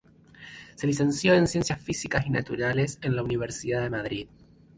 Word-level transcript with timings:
Se 0.73 0.87
licenció 0.87 1.35
en 1.35 1.45
Ciencias 1.47 1.79
Físicas 1.79 2.25
y 2.25 2.31
Naturales 2.31 2.97
en 3.03 3.15
la 3.15 3.21
Universidad 3.21 3.83
de 3.83 3.91
Madrid. 3.91 4.27